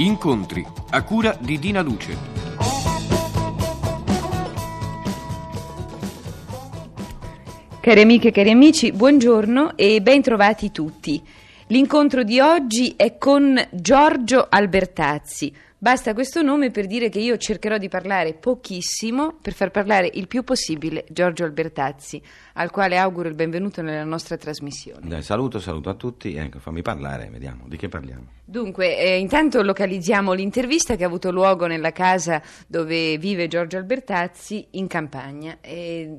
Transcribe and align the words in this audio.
Incontri 0.00 0.66
a 0.92 1.02
cura 1.02 1.36
di 1.38 1.58
Dina 1.58 1.82
Luce. 1.82 2.16
Cari 7.80 8.00
amiche 8.00 8.28
e 8.28 8.30
cari 8.30 8.50
amici, 8.50 8.92
buongiorno 8.92 9.76
e 9.76 10.00
ben 10.00 10.22
trovati 10.22 10.70
tutti. 10.70 11.22
L'incontro 11.66 12.22
di 12.22 12.40
oggi 12.40 12.94
è 12.96 13.18
con 13.18 13.62
Giorgio 13.72 14.46
Albertazzi, 14.48 15.54
Basta 15.82 16.12
questo 16.12 16.42
nome 16.42 16.70
per 16.70 16.86
dire 16.86 17.08
che 17.08 17.20
io 17.20 17.38
cercherò 17.38 17.78
di 17.78 17.88
parlare 17.88 18.34
pochissimo 18.34 19.38
per 19.40 19.54
far 19.54 19.70
parlare 19.70 20.10
il 20.12 20.26
più 20.26 20.44
possibile 20.44 21.06
Giorgio 21.08 21.44
Albertazzi, 21.44 22.20
al 22.56 22.70
quale 22.70 22.98
auguro 22.98 23.30
il 23.30 23.34
benvenuto 23.34 23.80
nella 23.80 24.04
nostra 24.04 24.36
trasmissione. 24.36 25.08
Dai, 25.08 25.22
saluto, 25.22 25.58
saluto 25.58 25.88
a 25.88 25.94
tutti. 25.94 26.34
Ecco, 26.34 26.58
fammi 26.58 26.82
parlare, 26.82 27.30
vediamo 27.30 27.64
di 27.66 27.78
che 27.78 27.88
parliamo. 27.88 28.26
Dunque, 28.44 28.98
eh, 28.98 29.16
intanto 29.16 29.62
localizziamo 29.62 30.34
l'intervista 30.34 30.96
che 30.96 31.04
ha 31.04 31.06
avuto 31.06 31.30
luogo 31.30 31.66
nella 31.66 31.92
casa 31.92 32.42
dove 32.66 33.16
vive 33.16 33.48
Giorgio 33.48 33.78
Albertazzi 33.78 34.66
in 34.72 34.86
campagna. 34.86 35.60
E 35.62 36.14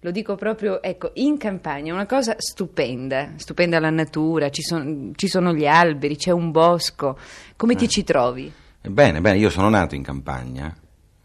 lo 0.00 0.10
dico 0.10 0.36
proprio, 0.36 0.80
ecco, 0.80 1.10
in 1.16 1.36
campagna, 1.36 1.92
una 1.92 2.06
cosa 2.06 2.36
stupenda, 2.38 3.32
stupenda 3.36 3.78
la 3.78 3.90
natura, 3.90 4.48
ci, 4.48 4.62
son, 4.62 5.12
ci 5.16 5.28
sono 5.28 5.52
gli 5.52 5.66
alberi, 5.66 6.16
c'è 6.16 6.30
un 6.30 6.50
bosco. 6.50 7.18
Come 7.56 7.74
eh. 7.74 7.76
ti 7.76 7.88
ci 7.90 8.04
trovi? 8.04 8.60
Bene, 8.84 9.20
bene, 9.20 9.38
io 9.38 9.48
sono 9.48 9.68
nato 9.68 9.94
in 9.94 10.02
campagna, 10.02 10.76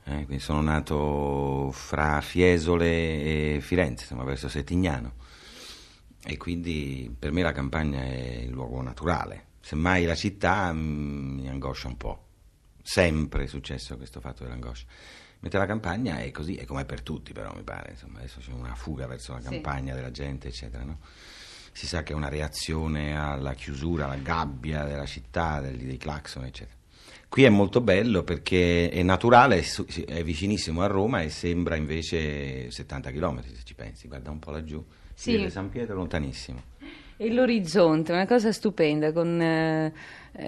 eh, 0.03 0.25
quindi 0.25 0.39
sono 0.39 0.61
nato 0.61 1.71
fra 1.73 2.21
Fiesole 2.21 2.85
e 3.55 3.57
Firenze, 3.61 4.03
insomma 4.03 4.23
verso 4.23 4.47
Settignano, 4.47 5.15
e 6.23 6.37
quindi 6.37 7.13
per 7.17 7.31
me 7.31 7.41
la 7.41 7.51
campagna 7.51 8.03
è 8.03 8.41
il 8.43 8.51
luogo 8.51 8.79
naturale. 8.83 9.45
Semmai 9.59 10.05
la 10.05 10.13
città 10.13 10.71
mm, 10.71 11.39
mi 11.39 11.49
angoscia 11.49 11.87
un 11.87 11.97
po', 11.97 12.25
sempre 12.83 13.45
è 13.45 13.47
successo 13.47 13.97
questo 13.97 14.19
fatto 14.19 14.43
dell'angoscia. 14.43 14.85
Mentre 15.39 15.59
la 15.59 15.65
campagna 15.65 16.19
è 16.19 16.29
così, 16.29 16.55
è 16.57 16.65
come 16.65 16.85
per 16.85 17.01
tutti 17.01 17.33
però 17.33 17.53
mi 17.55 17.63
pare, 17.63 17.93
insomma 17.93 18.19
adesso 18.19 18.39
c'è 18.39 18.51
una 18.51 18.75
fuga 18.75 19.07
verso 19.07 19.33
la 19.33 19.41
campagna 19.41 19.93
sì. 19.93 19.97
della 19.97 20.11
gente, 20.11 20.49
eccetera, 20.49 20.83
no? 20.83 20.99
Si 21.71 21.87
sa 21.87 22.03
che 22.03 22.13
è 22.13 22.15
una 22.15 22.29
reazione 22.29 23.17
alla 23.17 23.55
chiusura, 23.55 24.05
alla 24.05 24.17
gabbia 24.17 24.83
della 24.83 25.07
città, 25.07 25.59
dei, 25.59 25.75
dei 25.75 25.97
clacson, 25.97 26.45
eccetera. 26.45 26.75
Qui 27.29 27.43
è 27.43 27.49
molto 27.49 27.81
bello 27.81 28.23
perché 28.23 28.89
è 28.89 29.03
naturale, 29.03 29.63
è 30.05 30.23
vicinissimo 30.23 30.81
a 30.81 30.87
Roma 30.87 31.21
e 31.21 31.29
sembra 31.29 31.75
invece 31.75 32.71
70 32.71 33.11
km 33.11 33.41
se 33.43 33.63
ci 33.63 33.75
pensi, 33.75 34.07
guarda 34.07 34.31
un 34.31 34.39
po' 34.39 34.51
laggiù, 34.51 34.83
si 35.13 35.31
sì. 35.31 35.37
vede 35.37 35.49
San 35.49 35.69
Pietro 35.69 35.95
lontanissimo. 35.95 36.61
E 37.19 37.33
l'orizzonte, 37.33 38.11
una 38.11 38.27
cosa 38.27 38.51
stupenda 38.51 39.11
con 39.11 39.41
eh, 39.41 39.91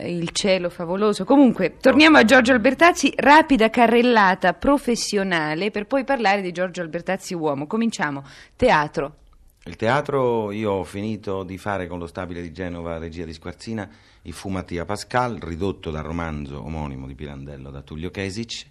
il 0.06 0.30
cielo 0.30 0.70
favoloso. 0.70 1.26
Comunque, 1.26 1.78
torniamo 1.78 2.18
a 2.18 2.24
Giorgio 2.24 2.54
Albertazzi, 2.54 3.12
rapida 3.16 3.70
carrellata 3.70 4.54
professionale 4.54 5.72
per 5.72 5.88
poi 5.88 6.04
parlare 6.04 6.42
di 6.42 6.52
Giorgio 6.52 6.82
Albertazzi 6.82 7.34
uomo. 7.34 7.66
Cominciamo. 7.66 8.24
Teatro. 8.56 9.16
Il 9.66 9.76
teatro 9.76 10.52
io 10.52 10.72
ho 10.72 10.84
finito 10.84 11.44
di 11.44 11.58
fare 11.58 11.88
con 11.88 12.00
lo 12.00 12.08
stabile 12.08 12.42
di 12.42 12.54
Genova, 12.54 12.98
regia 12.98 13.26
di 13.26 13.34
Squarzina, 13.34 13.88
i 14.24 14.32
fu 14.32 14.50
Mattia 14.50 14.86
Pascal, 14.86 15.38
ridotto 15.38 15.92
dal 15.92 16.04
romanzo 16.04 16.64
omonimo 16.64 17.06
di 17.06 17.14
Pirandello 17.14 17.70
da 17.70 17.82
Tullio 17.82 18.10
Kesic. 18.10 18.66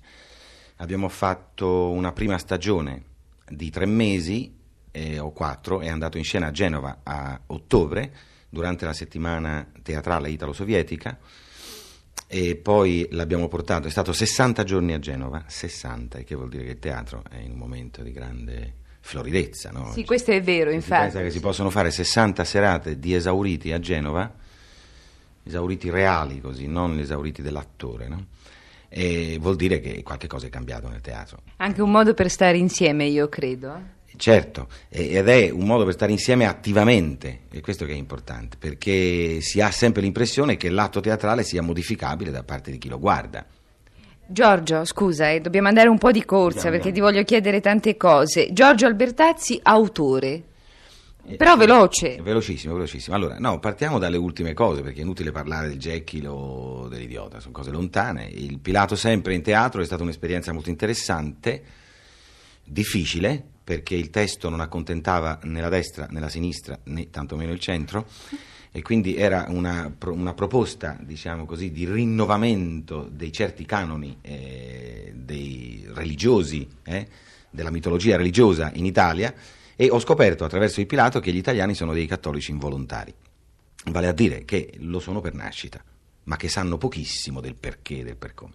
Abbiamo 0.77 1.09
fatto 1.09 1.91
una 1.91 2.13
prima 2.13 2.39
stagione 2.39 3.03
di 3.47 3.69
tre 3.71 3.85
mesi 3.85 4.57
eh, 4.91 5.19
o 5.19 5.31
quattro, 5.33 5.81
è 5.81 5.89
andato 5.89 6.17
in 6.17 6.25
scena 6.25 6.47
a 6.47 6.53
Genova 6.53 7.01
a 7.03 7.39
ottobre, 7.47 8.13
durante 8.49 8.87
la 8.87 8.95
settimana 8.95 9.71
teatrale 9.83 10.31
italo-sovietica, 10.31 11.19
e 12.27 12.57
poi 12.57 13.07
l'abbiamo 13.11 13.47
portato, 13.49 13.89
è 13.89 13.91
stato 13.91 14.13
60 14.13 14.65
giorni 14.65 14.95
a 14.95 14.99
Genova, 14.99 15.45
60, 15.47 16.21
che 16.21 16.35
vuol 16.35 16.49
dire 16.49 16.65
che 16.65 16.71
il 16.73 16.79
teatro 16.79 17.23
è 17.29 17.39
in 17.39 17.53
un 17.53 17.59
momento 17.59 18.03
di 18.03 18.13
grande 18.13 18.78
floridezza. 19.01 19.71
No? 19.71 19.93
Sì, 19.93 20.05
questo 20.05 20.33
è 20.33 20.43
vero, 20.43 20.71
infatti. 20.71 21.07
Si 21.07 21.13
pensa 21.13 21.23
che 21.23 21.31
si 21.31 21.41
possono 21.41 21.71
fare 21.71 21.91
60 21.91 22.45
serate 22.45 22.99
di 22.99 23.15
esauriti 23.15 23.73
a 23.73 23.81
Genova, 23.81 24.33
esauriti 25.45 25.91
reali 25.91 26.41
così, 26.41 26.67
non 26.67 26.97
gli 26.97 27.01
esauriti 27.01 27.43
dell'attore, 27.43 28.09
no? 28.09 28.27
E 28.89 29.37
vuol 29.41 29.57
dire 29.57 29.81
che 29.81 30.03
qualche 30.03 30.27
cosa 30.27 30.47
è 30.47 30.51
cambiato 30.51 30.89
nel 30.89 31.01
teatro. 31.01 31.43
Anche 31.57 31.83
un 31.83 31.91
modo 31.91 32.15
per 32.15 32.31
stare 32.31 32.57
insieme, 32.57 33.05
io 33.05 33.29
credo. 33.29 33.97
Certo, 34.17 34.69
ed 34.89 35.29
è 35.29 35.51
un 35.51 35.65
modo 35.65 35.85
per 35.85 35.93
stare 35.93 36.11
insieme 36.11 36.45
attivamente, 36.45 37.43
è 37.51 37.61
questo 37.61 37.85
che 37.85 37.93
è 37.93 37.97
importante, 37.97 38.57
perché 38.59 39.41
si 39.41 39.61
ha 39.61 39.71
sempre 39.71 40.03
l'impressione 40.03 40.57
che 40.57 40.71
l'atto 40.71 40.99
teatrale 40.99 41.45
sia 41.45 41.63
modificabile 41.63 42.33
da 42.33 42.43
parte 42.43 42.73
di 42.73 42.79
chi 42.79 42.89
lo 42.89 42.99
guarda. 42.99 43.47
Giorgio, 44.31 44.85
scusa, 44.85 45.31
eh, 45.31 45.41
dobbiamo 45.41 45.69
andare 45.69 45.89
un 45.89 45.97
po' 45.97 46.11
di 46.11 46.23
corsa 46.23 46.67
andiamo, 46.67 46.77
perché 46.77 46.89
andiamo. 46.89 47.09
ti 47.09 47.13
voglio 47.13 47.25
chiedere 47.25 47.61
tante 47.61 47.97
cose. 47.97 48.53
Giorgio 48.53 48.85
Albertazzi, 48.85 49.59
autore. 49.63 50.43
Eh, 51.25 51.37
Però 51.37 51.57
veloce. 51.57 52.21
Velocissimo, 52.21 52.75
velocissimo. 52.75 53.17
Allora, 53.17 53.39
no, 53.39 53.59
partiamo 53.59 53.99
dalle 53.99 54.19
ultime 54.19 54.53
cose, 54.53 54.83
perché 54.83 55.01
è 55.01 55.03
inutile 55.03 55.31
parlare 55.31 55.69
del 55.69 55.79
Jekyll 55.79 56.27
o 56.27 56.89
dell'idiota, 56.89 57.41
sono 57.41 57.53
cose 57.53 57.71
lontane. 57.71 58.27
Il 58.27 58.59
Pilato 58.59 58.97
sempre 58.97 59.33
in 59.33 59.41
teatro 59.41 59.81
è 59.81 59.85
stata 59.87 60.03
un'esperienza 60.03 60.53
molto 60.53 60.69
interessante, 60.69 61.63
difficile, 62.65 63.45
perché 63.69 63.97
il 63.97 64.09
testo 64.09 64.49
non 64.49 64.61
accontentava 64.61 65.41
né 65.43 65.61
la 65.61 65.69
destra 65.69 66.07
né 66.09 66.21
la 66.21 66.31
sinistra, 66.31 66.79
né 66.85 67.11
tantomeno 67.11 67.53
il 67.53 67.61
centro 67.61 68.07
e 68.73 68.81
quindi 68.81 69.15
era 69.15 69.45
una, 69.51 69.95
una 70.07 70.33
proposta, 70.33 70.97
diciamo 70.99 71.45
così, 71.45 71.71
di 71.71 71.85
rinnovamento 71.85 73.07
dei 73.13 73.31
certi 73.31 73.67
canoni 73.67 74.17
eh, 74.23 75.13
dei 75.15 75.87
religiosi, 75.93 76.67
eh, 76.83 77.09
della 77.51 77.71
mitologia 77.71 78.17
religiosa 78.17 78.71
in 78.73 78.87
Italia 78.87 79.35
e 79.77 79.91
ho 79.91 79.99
scoperto 79.99 80.47
attraverso 80.47 80.81
il 80.81 80.87
Pilato 80.87 81.21
che 81.21 81.31
gli 81.31 81.37
italiani 81.37 81.75
sono 81.75 81.93
dei 81.93 82.07
cattolici 82.07 82.53
involontari, 82.53 83.13
vale 83.91 84.07
a 84.07 84.13
dire 84.13 84.47
che 84.47 84.73
lo 84.79 84.99
sono 84.99 85.21
per 85.21 85.35
nascita, 85.35 85.85
ma 86.25 86.37
che 86.37 86.49
sanno 86.49 86.79
pochissimo 86.79 87.43
del 87.43 87.55
perché 87.55 87.99
e 87.99 88.05
del 88.05 88.17
per 88.17 88.33
come. 88.33 88.55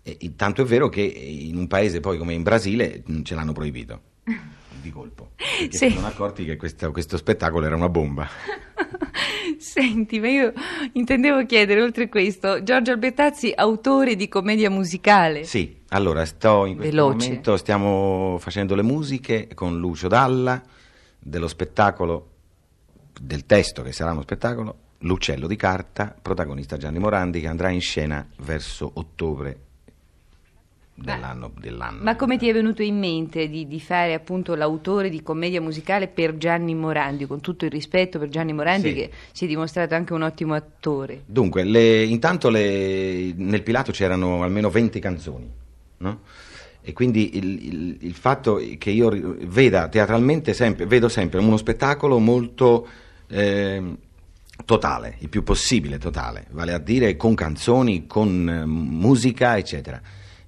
E, 0.00 0.34
tanto 0.36 0.62
è 0.62 0.64
vero 0.64 0.88
che 0.88 1.00
in 1.02 1.56
un 1.56 1.66
paese 1.66 1.98
poi 1.98 2.18
come 2.18 2.34
in 2.34 2.44
Brasile 2.44 3.02
ce 3.24 3.34
l'hanno 3.34 3.52
proibito 3.52 4.10
di 4.24 4.90
colpo, 4.90 5.30
perché 5.36 5.76
sì. 5.76 5.88
si 5.88 5.94
sono 5.94 6.06
accorti 6.06 6.44
che 6.44 6.56
questo, 6.56 6.90
questo 6.90 7.16
spettacolo 7.16 7.66
era 7.66 7.76
una 7.76 7.88
bomba. 7.88 8.28
Senti, 9.58 10.18
ma 10.18 10.28
io 10.28 10.52
intendevo 10.92 11.46
chiedere, 11.46 11.82
oltre 11.82 12.08
questo, 12.08 12.62
Giorgio 12.62 12.92
Albertazzi, 12.92 13.52
autore 13.54 14.16
di 14.16 14.28
commedia 14.28 14.70
musicale. 14.70 15.44
Sì, 15.44 15.82
allora 15.88 16.24
sto 16.24 16.66
in 16.66 16.76
questo 16.76 16.94
Veloce. 16.94 17.26
momento, 17.26 17.56
stiamo 17.56 18.36
facendo 18.40 18.74
le 18.74 18.82
musiche 18.82 19.48
con 19.54 19.78
Lucio 19.78 20.08
Dalla, 20.08 20.60
dello 21.18 21.48
spettacolo, 21.48 22.30
del 23.20 23.46
testo 23.46 23.82
che 23.82 23.92
sarà 23.92 24.12
uno 24.12 24.22
spettacolo, 24.22 24.76
L'uccello 25.04 25.48
di 25.48 25.56
carta, 25.56 26.14
protagonista 26.20 26.76
Gianni 26.76 27.00
Morandi, 27.00 27.40
che 27.40 27.48
andrà 27.48 27.70
in 27.70 27.80
scena 27.80 28.24
verso 28.38 28.88
ottobre 28.94 29.71
dell'anno, 31.02 31.52
dell'anno. 31.58 32.02
Ma 32.02 32.16
come 32.16 32.38
ti 32.38 32.48
è 32.48 32.52
venuto 32.52 32.82
in 32.82 32.98
mente 32.98 33.48
di, 33.48 33.66
di, 33.66 33.80
fare 33.80 34.14
appunto 34.14 34.54
l'autore 34.54 35.10
di 35.10 35.22
commedia 35.22 35.60
musicale 35.60 36.08
per 36.08 36.36
Gianni 36.36 36.74
Morandi, 36.74 37.26
con 37.26 37.40
tutto 37.40 37.64
il 37.64 37.70
rispetto 37.70 38.18
per 38.18 38.28
Gianni 38.28 38.52
Morandi 38.52 38.88
sì. 38.88 38.94
che 38.94 39.10
si 39.32 39.44
è 39.44 39.48
dimostrato 39.48 39.94
anche 39.94 40.12
un 40.12 40.22
ottimo 40.22 40.54
attore? 40.54 41.22
Dunque, 41.26 41.64
le, 41.64 42.04
intanto 42.04 42.48
le, 42.48 43.32
nel 43.36 43.62
Pilato 43.62 43.92
c'erano 43.92 44.42
almeno 44.42 44.70
20 44.70 45.00
canzoni, 45.00 45.50
no? 45.98 46.20
E 46.84 46.92
quindi 46.92 47.36
il, 47.36 47.64
il, 47.64 47.96
il, 48.00 48.14
fatto 48.14 48.60
che 48.76 48.90
io 48.90 49.36
veda 49.42 49.86
teatralmente 49.86 50.52
sempre, 50.52 50.84
vedo 50.84 51.08
sempre 51.08 51.38
uno 51.38 51.56
spettacolo 51.56 52.18
molto 52.18 52.88
eh, 53.28 53.96
totale, 54.64 55.14
il 55.20 55.28
più 55.28 55.44
possibile 55.44 55.98
totale, 55.98 56.46
vale 56.50 56.72
a 56.72 56.78
dire 56.78 57.16
con 57.16 57.34
canzoni, 57.34 58.08
con 58.08 58.48
eh, 58.48 58.66
musica, 58.66 59.56
eccetera 59.56 60.02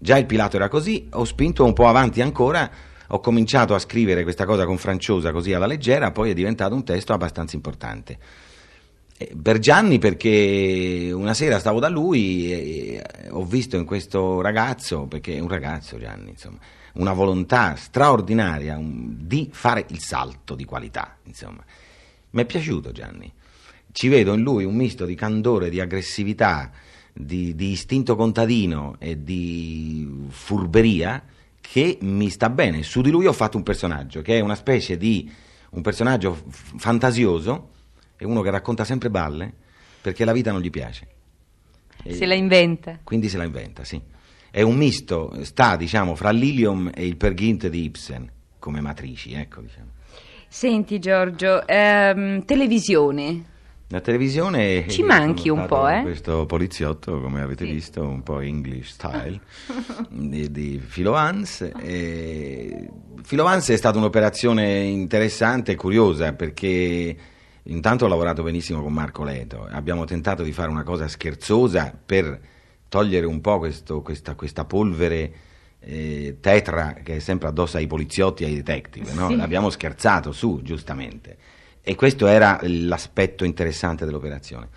Già 0.05 0.19
il 0.19 0.27
Pilato 0.27 0.56
era 0.56 0.69
così, 0.69 1.09
ho 1.12 1.25
spinto 1.25 1.65
un 1.65 1.73
po' 1.73 1.89
avanti 1.89 2.21
ancora, 2.21 2.71
ho 3.06 3.21
cominciato 3.21 3.75
a 3.75 3.79
scrivere 3.79 4.23
questa 4.23 4.45
cosa 4.45 4.67
con 4.67 4.77
Franciosa 4.77 5.33
così 5.33 5.55
alla 5.55 5.65
leggera, 5.65 6.11
poi 6.11 6.29
è 6.29 6.35
diventato 6.35 6.75
un 6.75 6.85
testo 6.85 7.15
abbastanza 7.15 7.56
importante. 7.56 8.19
Per 9.41 9.59
Gianni 9.59 9.99
perché 9.99 11.11
una 11.11 11.33
sera 11.33 11.59
stavo 11.59 11.81
da 11.81 11.89
lui 11.89 12.53
e 12.53 13.03
ho 13.31 13.47
visto 13.47 13.79
in 13.79 13.87
questo 13.87 14.43
ragazzo, 14.43 15.06
perché 15.06 15.37
è 15.37 15.41
un 15.41 15.49
ragazzo 15.49 15.99
Gianni, 15.99 16.33
insomma, 16.33 16.59
una 16.97 17.15
volontà 17.15 17.75
straordinaria 17.75 18.79
di 18.79 19.49
fare 19.53 19.87
il 19.89 20.01
salto 20.01 20.55
di 20.55 20.67
qualità, 20.67 21.17
insomma. 21.23 21.65
Mi 22.29 22.43
è 22.43 22.45
piaciuto 22.45 22.93
Gianni. 22.93 23.33
Ci 23.91 24.09
vedo 24.09 24.35
in 24.35 24.43
lui 24.43 24.65
un 24.65 24.75
misto 24.75 25.06
di 25.06 25.15
candore, 25.15 25.71
di 25.71 25.81
aggressività, 25.81 26.71
di, 27.16 27.55
di 27.55 27.70
istinto 27.70 28.16
contadino 28.16 28.96
e 28.99 29.22
di 29.22 30.26
furberia 30.28 31.22
che 31.61 31.99
mi 32.02 32.28
sta 32.28 32.50
bene. 32.50 32.82
Su 32.82 33.00
di 33.00 33.11
lui 33.11 33.26
ho 33.26 33.32
fatto 33.32 33.56
un 33.56 33.62
personaggio 33.62 34.20
che 34.20 34.37
è 34.37 34.40
una 34.40 34.56
specie 34.56 34.96
di 34.96 35.31
un 35.70 35.81
personaggio 35.81 36.34
f- 36.34 36.75
fantasioso, 36.76 37.70
è 38.16 38.25
uno 38.25 38.43
che 38.43 38.50
racconta 38.50 38.84
sempre 38.84 39.11
balle 39.11 39.52
perché 40.00 40.25
la 40.25 40.32
vita 40.32 40.50
non 40.50 40.61
gli 40.61 40.70
piace. 40.70 41.08
Se 42.06 42.26
la 42.26 42.34
inventa. 42.34 42.99
Quindi 43.02 43.28
se 43.28 43.38
la 43.38 43.44
inventa, 43.44 43.84
sì. 43.84 44.00
È 44.50 44.60
un 44.60 44.76
misto, 44.76 45.32
sta 45.43 45.76
diciamo 45.76 46.14
fra 46.14 46.31
l'Ilium 46.31 46.90
e 46.94 47.06
il 47.06 47.17
Per 47.17 47.32
Gint 47.34 47.69
di 47.69 47.84
Ibsen 47.84 48.31
come 48.58 48.81
matrici, 48.81 49.32
ecco 49.32 49.60
diciamo. 49.60 49.93
Senti 50.49 50.99
Giorgio, 50.99 51.67
ehm, 51.67 52.44
televisione. 52.44 53.52
La 53.88 54.00
televisione 54.00 54.88
ci 54.88 55.02
manchi 55.02 55.50
un 55.50 55.66
po', 55.66 55.86
eh? 55.88 56.00
Questo 56.00 56.46
poliziotto, 56.46 57.20
come 57.20 57.42
avete 57.42 57.66
sì. 57.66 57.70
visto, 57.70 58.02
un 58.02 58.22
po' 58.22 58.40
English 58.40 58.92
style 58.92 59.38
di, 60.08 60.50
di 60.50 60.82
Philo 60.90 61.14
Hans. 61.14 61.70
E... 61.81 62.88
Philo 63.26 63.44
Hans 63.44 63.69
è 63.69 63.76
stata 63.76 63.98
un'operazione 63.98 64.78
interessante 64.81 65.72
e 65.72 65.75
curiosa 65.75 66.32
perché 66.32 67.16
intanto 67.64 68.06
ho 68.06 68.08
lavorato 68.08 68.42
benissimo 68.42 68.82
con 68.82 68.92
Marco 68.92 69.22
Leto. 69.22 69.69
Abbiamo 69.70 70.04
tentato 70.06 70.42
di 70.42 70.52
fare 70.52 70.70
una 70.70 70.82
cosa 70.82 71.06
scherzosa 71.06 71.96
per 72.04 72.40
togliere 72.88 73.26
un 73.26 73.40
po' 73.42 73.58
questo, 73.58 74.00
questa, 74.00 74.34
questa, 74.34 74.64
polvere 74.64 75.32
eh, 75.81 76.38
tetra 76.40 76.94
che 77.02 77.16
è 77.16 77.19
sempre 77.19 77.48
addosso 77.48 77.76
ai 77.76 77.86
poliziotti 77.86 78.44
e 78.44 78.46
ai 78.46 78.54
detective. 78.54 79.12
No? 79.12 79.28
Sì. 79.28 79.34
Abbiamo 79.34 79.69
scherzato 79.69 80.32
su, 80.32 80.60
giustamente 80.62 81.36
e 81.86 81.94
questo 81.94 82.26
era 82.26 82.58
l'aspetto 82.62 83.44
interessante 83.44 84.06
dell'operazione. 84.06 84.69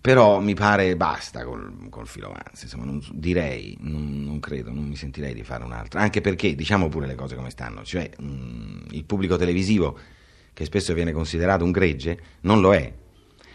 Però 0.00 0.38
mi 0.38 0.54
pare 0.54 0.96
basta 0.96 1.44
col, 1.44 1.88
col 1.90 2.06
filo 2.06 2.28
avanzi, 2.28 2.64
insomma, 2.64 2.84
non, 2.84 3.02
direi, 3.12 3.76
non, 3.80 4.22
non, 4.22 4.38
credo, 4.38 4.70
non 4.72 4.84
mi 4.84 4.94
sentirei 4.94 5.34
di 5.34 5.42
fare 5.42 5.64
un'altra, 5.64 6.00
anche 6.00 6.20
perché 6.20 6.54
diciamo 6.54 6.88
pure 6.88 7.08
le 7.08 7.16
cose 7.16 7.34
come 7.34 7.50
stanno, 7.50 7.82
cioè 7.82 8.08
mh, 8.16 8.86
il 8.92 9.04
pubblico 9.04 9.36
televisivo, 9.36 9.98
che 10.54 10.64
spesso 10.64 10.94
viene 10.94 11.10
considerato 11.10 11.64
un 11.64 11.72
gregge, 11.72 12.20
non 12.42 12.60
lo 12.60 12.72
è, 12.72 12.94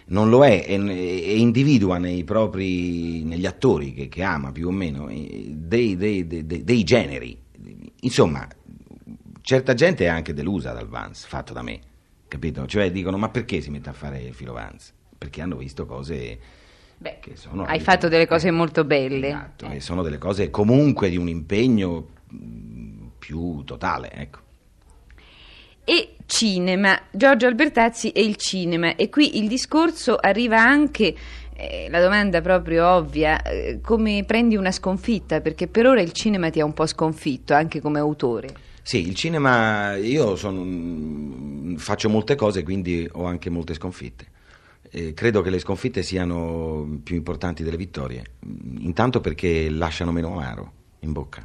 non 0.07 0.27
lo 0.27 0.44
è 0.44 0.66
e, 0.68 0.75
e 0.75 1.38
individua 1.38 1.98
propri, 2.25 3.24
negli 3.24 3.45
attori 3.45 3.94
che, 3.94 4.10
che 4.10 4.22
ama 4.22 4.51
più 4.51 4.68
o 4.68 4.72
meno 4.72 5.07
dei, 5.07 5.95
dei, 5.95 6.27
dei, 6.27 6.63
dei, 6.63 6.83
generi. 6.83 7.39
Insomma, 8.01 8.45
certa 9.39 9.74
gente 9.74 10.04
è 10.04 10.07
anche 10.07 10.33
delusa 10.33 10.74
dal 10.74 10.89
Vance 10.89 11.25
fatto 11.30 11.54
da 11.54 11.62
me 11.62 11.94
capito? 12.27 12.66
Cioè 12.66 12.92
dicono 12.92 13.18
ma 13.18 13.30
perché 13.30 13.62
si 13.62 13.69
mette 13.69 13.89
a 13.89 13.94
fare 13.94 14.22
il 14.22 14.33
filovanza? 14.33 14.94
Perché 15.18 15.42
hanno 15.42 15.57
visto 15.57 15.86
cose... 15.86 16.63
Beh, 16.98 17.18
che 17.19 17.36
sono, 17.36 17.63
hai 17.66 17.81
fatto 17.81 18.07
delle 18.07 18.25
cose 18.25 18.51
molto 18.51 18.86
belle. 18.86 19.27
Esatto, 19.27 19.66
eh. 19.66 19.75
e 19.75 19.80
sono 19.81 20.01
delle 20.01 20.18
cose 20.18 20.50
comunque 20.50 21.10
di 21.10 21.18
un 21.18 21.27
impegno 21.27 22.07
più 23.19 23.63
totale, 23.63 24.12
ecco. 24.13 24.39
E 25.83 26.16
cinema, 26.25 27.00
Giorgio 27.12 27.48
Albertazzi 27.48 28.12
e 28.12 28.24
il 28.24 28.38
cinema, 28.38 28.95
e 28.95 29.10
qui 29.10 29.38
il 29.38 29.48
discorso 29.48 30.16
arriva 30.16 30.60
anche 30.60 31.16
eh, 31.57 31.88
la 31.90 32.02
domanda 32.02 32.42
proprio 32.42 32.86
ovvia, 32.88 33.42
eh, 33.42 33.80
come 33.81 34.24
prendi 34.25 34.56
una 34.57 34.72
sconfitta? 34.72 35.40
Perché 35.40 35.68
per 35.68 35.88
ora 35.88 36.02
il 36.02 36.12
cinema 36.12 36.50
ti 36.50 36.60
ha 36.60 36.66
un 36.66 36.74
po' 36.74 36.86
sconfitto, 36.86 37.54
anche 37.54 37.80
come 37.80 38.00
autore. 38.00 38.50
Sì, 38.81 39.07
il 39.07 39.16
cinema, 39.16 39.96
io 39.96 40.36
sono, 40.36 41.75
faccio 41.78 42.10
molte 42.10 42.36
cose, 42.36 42.62
quindi 42.63 43.07
ho 43.13 43.25
anche 43.25 43.50
molte 43.50 43.74
sconfitte. 43.74 44.28
E 44.90 45.13
credo 45.13 45.42
che 45.42 45.50
le 45.50 45.60
sconfitte 45.60 46.04
siano 46.04 47.00
più 47.04 47.16
importanti 47.16 47.63
delle 47.63 47.78
vittorie, 47.78 48.24
intanto 48.80 49.22
perché 49.22 49.69
lasciano 49.69 50.12
meno 50.12 50.34
amaro 50.34 50.72
in 51.00 51.13
bocca. 51.13 51.44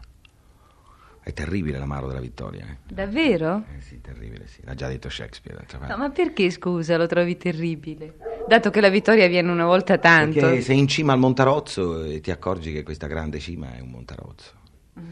È 1.22 1.32
terribile 1.32 1.78
l'amaro 1.78 2.08
della 2.08 2.20
vittoria. 2.20 2.66
Eh. 2.66 2.94
Davvero? 2.94 3.64
Eh 3.76 3.80
sì, 3.80 4.00
terribile, 4.00 4.46
sì. 4.46 4.60
L'ha 4.64 4.74
già 4.74 4.88
detto 4.88 5.08
Shakespeare. 5.08 5.64
No, 5.88 5.96
ma 5.96 6.10
perché, 6.10 6.50
scusa, 6.50 6.96
lo 6.96 7.06
trovi 7.06 7.36
terribile? 7.36 8.16
Dato 8.50 8.70
che 8.70 8.80
la 8.80 8.88
vittoria 8.88 9.28
viene 9.28 9.48
una 9.48 9.64
volta 9.64 9.96
tanto. 9.98 10.40
Perché 10.40 10.60
sei 10.62 10.78
in 10.78 10.88
cima 10.88 11.12
al 11.12 11.20
Montarozzo 11.20 12.02
e 12.02 12.20
ti 12.20 12.32
accorgi 12.32 12.72
che 12.72 12.82
questa 12.82 13.06
grande 13.06 13.38
cima 13.38 13.76
è 13.76 13.80
un 13.80 13.90
Montarozzo. 13.90 14.54
Mm. 14.98 15.04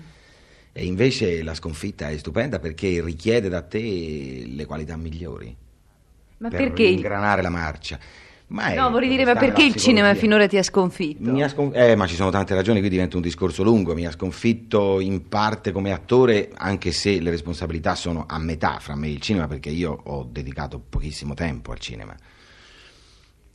E 0.72 0.84
invece 0.84 1.44
la 1.44 1.54
sconfitta 1.54 2.08
è 2.08 2.18
stupenda 2.18 2.58
perché 2.58 3.00
richiede 3.00 3.48
da 3.48 3.62
te 3.62 4.44
le 4.44 4.66
qualità 4.66 4.96
migliori. 4.96 5.54
Ma 6.38 6.48
per 6.48 6.58
perché? 6.58 6.82
ingranare 6.82 7.40
la 7.40 7.48
marcia. 7.48 7.96
Ma 8.48 8.74
no, 8.74 8.90
vorrei 8.90 9.08
dire, 9.08 9.24
ma 9.24 9.36
perché 9.36 9.62
il 9.62 9.76
cinema 9.76 10.12
finora 10.16 10.48
ti 10.48 10.56
ha 10.56 10.62
sconfitto? 10.64 11.30
Ha 11.30 11.48
scon- 11.48 11.76
eh, 11.76 11.94
ma 11.94 12.08
ci 12.08 12.16
sono 12.16 12.30
tante 12.30 12.56
ragioni, 12.56 12.80
qui 12.80 12.88
diventa 12.88 13.14
un 13.14 13.22
discorso 13.22 13.62
lungo. 13.62 13.94
Mi 13.94 14.04
ha 14.04 14.10
sconfitto 14.10 14.98
in 14.98 15.28
parte 15.28 15.70
come 15.70 15.92
attore, 15.92 16.50
anche 16.56 16.90
se 16.90 17.20
le 17.20 17.30
responsabilità 17.30 17.94
sono 17.94 18.24
a 18.26 18.36
metà 18.40 18.78
fra 18.80 18.96
me 18.96 19.06
e 19.06 19.10
il 19.12 19.20
cinema, 19.20 19.46
perché 19.46 19.70
io 19.70 19.96
ho 20.06 20.28
dedicato 20.28 20.80
pochissimo 20.80 21.34
tempo 21.34 21.70
al 21.70 21.78
cinema 21.78 22.16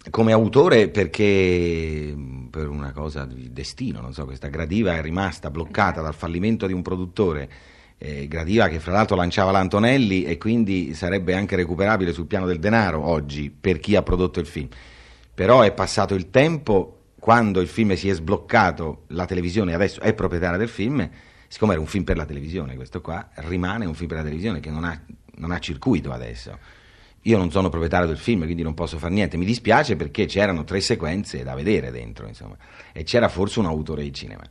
come 0.09 0.31
autore 0.31 0.89
perché 0.89 2.15
per 2.49 2.67
una 2.67 2.91
cosa 2.91 3.25
di 3.25 3.51
destino, 3.51 4.01
non 4.01 4.13
so, 4.13 4.25
questa 4.25 4.47
gradiva 4.47 4.95
è 4.95 5.01
rimasta 5.01 5.49
bloccata 5.49 6.01
dal 6.01 6.13
fallimento 6.13 6.67
di 6.67 6.73
un 6.73 6.81
produttore, 6.81 7.49
eh, 7.97 8.27
gradiva 8.27 8.67
che 8.67 8.79
fra 8.79 8.91
l'altro 8.91 9.15
lanciava 9.15 9.51
l'Antonelli 9.51 10.25
e 10.25 10.37
quindi 10.37 10.93
sarebbe 10.93 11.33
anche 11.33 11.55
recuperabile 11.55 12.11
sul 12.11 12.27
piano 12.27 12.45
del 12.45 12.59
denaro 12.59 13.05
oggi 13.05 13.49
per 13.49 13.79
chi 13.79 13.95
ha 13.95 14.03
prodotto 14.03 14.39
il 14.39 14.45
film. 14.45 14.67
Però 15.33 15.61
è 15.61 15.71
passato 15.71 16.13
il 16.13 16.29
tempo, 16.29 17.05
quando 17.17 17.59
il 17.61 17.67
film 17.67 17.95
si 17.95 18.09
è 18.09 18.13
sbloccato, 18.13 19.05
la 19.07 19.25
televisione 19.25 19.73
adesso 19.73 20.01
è 20.01 20.13
proprietaria 20.13 20.57
del 20.57 20.69
film, 20.69 21.09
siccome 21.47 21.71
era 21.71 21.81
un 21.81 21.87
film 21.87 22.03
per 22.03 22.17
la 22.17 22.25
televisione, 22.25 22.75
questo 22.75 23.01
qua 23.01 23.29
rimane 23.35 23.85
un 23.85 23.93
film 23.95 24.09
per 24.09 24.17
la 24.17 24.23
televisione 24.23 24.59
che 24.59 24.69
non 24.69 24.83
ha, 24.83 25.01
non 25.35 25.51
ha 25.51 25.59
circuito 25.59 26.11
adesso 26.11 26.81
io 27.23 27.37
non 27.37 27.51
sono 27.51 27.69
proprietario 27.69 28.07
del 28.07 28.17
film, 28.17 28.43
quindi 28.43 28.63
non 28.63 28.73
posso 28.73 28.97
fare 28.97 29.13
niente. 29.13 29.37
Mi 29.37 29.45
dispiace 29.45 29.95
perché 29.95 30.25
c'erano 30.25 30.63
tre 30.63 30.81
sequenze 30.81 31.43
da 31.43 31.55
vedere 31.55 31.91
dentro, 31.91 32.27
insomma, 32.27 32.57
e 32.91 33.03
c'era 33.03 33.29
forse 33.29 33.59
un 33.59 33.65
autore 33.65 34.03
di 34.03 34.13
cinema. 34.13 34.43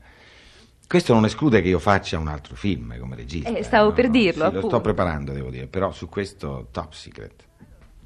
Questo 0.86 1.14
non 1.14 1.24
esclude 1.24 1.62
che 1.62 1.68
io 1.68 1.78
faccia 1.78 2.18
un 2.18 2.28
altro 2.28 2.54
film 2.54 2.98
come 2.98 3.16
regista. 3.16 3.54
Eh, 3.54 3.62
stavo 3.62 3.88
no, 3.88 3.94
per 3.94 4.10
dirlo. 4.10 4.48
Sì, 4.48 4.54
lo 4.54 4.66
sto 4.66 4.80
preparando, 4.80 5.32
devo 5.32 5.50
dire, 5.50 5.66
però 5.66 5.90
su 5.90 6.08
questo 6.08 6.68
top 6.70 6.92
secret. 6.92 7.44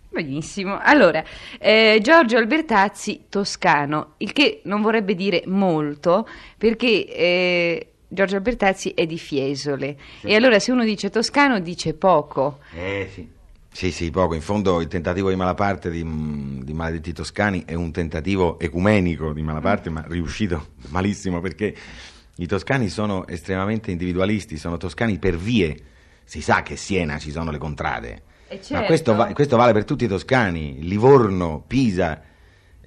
Benissimo. 0.09 0.79
Allora, 0.81 1.23
eh, 1.59 1.99
Giorgio 2.01 2.37
Albertazzi, 2.39 3.25
toscano, 3.29 4.15
il 4.19 4.33
che 4.33 4.63
non 4.65 4.83
vorrebbe 4.83 5.15
dire 5.15 5.43
molto, 5.47 6.27
perché 6.57 7.07
eh, 7.07 7.93
Giorgio 8.09 8.37
Albertazzi 8.37 8.91
è 8.91 9.05
di 9.05 9.19
Fiesole. 9.19 9.97
Sì. 10.21 10.29
E 10.29 10.37
allora 10.37 10.59
se 10.59 10.73
uno 10.73 10.85
dice 10.85 11.11
toscano 11.11 11.61
dice 11.61 11.93
poco. 11.95 12.61
Eh 12.75 13.11
sì. 13.13 13.35
Sì, 13.77 13.93
sì, 13.93 14.11
poco. 14.11 14.33
In 14.33 14.41
fondo 14.41 14.81
il 14.81 14.89
tentativo 14.89 15.29
di 15.29 15.37
Malaparte 15.37 15.91
di, 15.91 16.03
di 16.63 16.73
Maledetti 16.73 17.13
Toscani 17.13 17.65
è 17.67 17.75
un 17.75 17.93
tentativo 17.93 18.59
ecumenico 18.59 19.35
di 19.35 19.43
Malaparte, 19.43 19.91
ma 19.91 20.03
riuscito 20.09 20.69
malissimo 20.89 21.43
perché 21.43 21.77
i 22.37 22.47
toscani 22.47 22.89
sono 22.89 23.27
estremamente 23.27 23.91
individualisti, 23.91 24.57
sono 24.57 24.79
toscani 24.79 25.19
per 25.19 25.37
vie. 25.37 25.77
Si 26.25 26.41
sa 26.41 26.63
che 26.63 26.73
a 26.73 26.77
Siena 26.79 27.19
ci 27.19 27.31
sono 27.31 27.51
le 27.51 27.59
contrade, 27.59 28.23
certo. 28.49 28.73
ma 28.73 28.83
questo, 28.85 29.15
va, 29.15 29.27
questo 29.35 29.59
vale 29.59 29.75
per 29.75 29.85
tutti 29.85 30.05
i 30.05 30.09
toscani, 30.09 30.79
Livorno, 30.81 31.63
Pisa, 31.67 32.23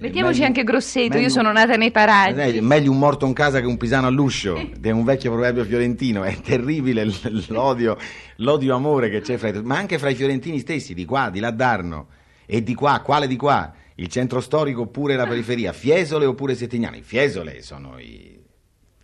Mettiamoci 0.00 0.38
meglio, 0.38 0.46
anche 0.46 0.64
Grosseto, 0.64 1.08
meglio, 1.08 1.26
io 1.26 1.28
sono 1.28 1.52
nata 1.52 1.76
nei 1.76 1.90
paraggi. 1.90 2.58
Meglio 2.62 2.90
un 2.90 2.98
morto 2.98 3.26
in 3.26 3.34
casa 3.34 3.60
che 3.60 3.66
un 3.66 3.76
pisano 3.76 4.06
all'uscio, 4.06 4.56
è 4.80 4.90
un 4.90 5.04
vecchio 5.04 5.30
proverbio 5.30 5.62
fiorentino, 5.64 6.24
è 6.24 6.40
terribile 6.40 7.06
l'odio, 7.48 7.98
l'odio 8.36 8.74
amore 8.74 9.10
che 9.10 9.20
c'è 9.20 9.36
fra 9.36 9.48
i 9.48 9.62
ma 9.62 9.76
anche 9.76 9.98
fra 9.98 10.08
i 10.08 10.14
fiorentini 10.14 10.58
stessi, 10.58 10.94
di 10.94 11.04
qua, 11.04 11.28
di 11.28 11.38
là 11.38 11.50
d'Arno, 11.50 12.08
e 12.46 12.62
di 12.62 12.74
qua, 12.74 13.00
quale 13.00 13.26
di 13.26 13.36
qua? 13.36 13.74
Il 13.96 14.08
centro 14.08 14.40
storico 14.40 14.82
oppure 14.82 15.16
la 15.16 15.26
periferia, 15.26 15.74
Fiesole 15.74 16.24
oppure 16.24 16.54
Settignani? 16.54 17.02
Fiesole 17.02 17.60
sono 17.60 17.98
i... 17.98 18.42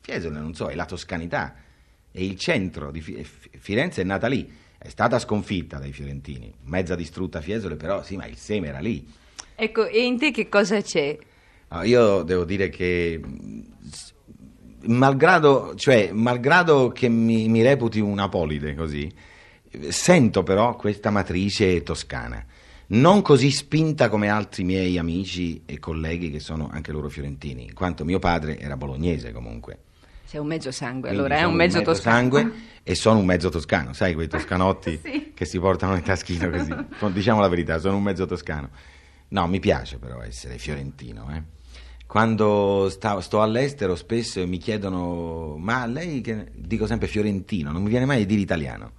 Fiesole, 0.00 0.38
non 0.38 0.54
so, 0.54 0.68
è 0.68 0.74
la 0.74 0.86
toscanità, 0.86 1.56
è 2.10 2.20
il 2.20 2.38
centro 2.38 2.90
di 2.90 3.02
Firenze 3.02 4.00
è 4.00 4.04
nata 4.04 4.28
lì, 4.28 4.50
è 4.78 4.88
stata 4.88 5.18
sconfitta 5.18 5.76
dai 5.76 5.92
fiorentini, 5.92 6.54
mezza 6.62 6.94
distrutta 6.94 7.42
Fiesole, 7.42 7.76
però 7.76 8.02
sì, 8.02 8.16
ma 8.16 8.24
il 8.24 8.36
seme 8.36 8.68
era 8.68 8.78
lì 8.78 9.06
Ecco, 9.56 9.86
e 9.86 10.04
in 10.04 10.18
te 10.18 10.30
che 10.30 10.48
cosa 10.48 10.80
c'è? 10.82 11.18
No, 11.68 11.82
io 11.82 12.22
devo 12.22 12.44
dire 12.44 12.68
che 12.68 13.20
malgrado, 14.86 15.74
cioè, 15.76 16.10
malgrado 16.12 16.90
che 16.90 17.08
mi, 17.08 17.48
mi, 17.48 17.62
reputi 17.62 17.98
un 18.00 18.18
apolide 18.18 18.74
così, 18.74 19.10
sento 19.88 20.42
però 20.42 20.76
questa 20.76 21.10
matrice 21.10 21.82
toscana, 21.82 22.44
non 22.88 23.22
così 23.22 23.50
spinta 23.50 24.08
come 24.08 24.28
altri 24.28 24.62
miei 24.62 24.98
amici 24.98 25.62
e 25.66 25.78
colleghi 25.78 26.30
che 26.30 26.40
sono 26.40 26.68
anche 26.70 26.92
loro 26.92 27.08
fiorentini, 27.08 27.64
in 27.64 27.74
quanto 27.74 28.04
mio 28.04 28.18
padre 28.18 28.58
era 28.58 28.76
bolognese 28.76 29.32
comunque. 29.32 29.78
Sei 30.24 30.40
un 30.40 30.46
mezzo 30.46 30.70
sangue, 30.70 31.08
Quindi 31.08 31.18
allora 31.18 31.36
è 31.38 31.44
un 31.44 31.54
mezzo, 31.54 31.78
mezzo 31.78 31.92
toscano. 31.92 32.16
sangue 32.16 32.52
e 32.82 32.94
sono 32.94 33.20
un 33.20 33.24
mezzo 33.24 33.48
toscano, 33.48 33.92
sai 33.92 34.14
quei 34.14 34.28
toscanotti 34.28 34.98
sì. 35.02 35.32
che 35.34 35.44
si 35.44 35.58
portano 35.58 35.92
nel 35.92 36.02
taschino 36.02 36.50
così. 36.50 36.74
Diciamo 37.12 37.40
la 37.40 37.48
verità, 37.48 37.78
sono 37.78 37.96
un 37.96 38.02
mezzo 38.02 38.26
toscano. 38.26 38.70
No, 39.28 39.46
mi 39.46 39.60
piace 39.60 39.98
però 39.98 40.22
essere 40.22 40.58
fiorentino. 40.58 41.28
Eh. 41.34 41.42
Quando 42.06 42.88
sta, 42.88 43.20
sto 43.20 43.42
all'estero 43.42 43.96
spesso 43.96 44.46
mi 44.46 44.58
chiedono, 44.58 45.56
ma 45.58 45.84
lei 45.86 46.20
che... 46.20 46.50
dico 46.54 46.86
sempre 46.86 47.08
fiorentino, 47.08 47.72
non 47.72 47.82
mi 47.82 47.90
viene 47.90 48.04
mai 48.04 48.18
di 48.18 48.26
dire 48.26 48.40
italiano. 48.40 48.92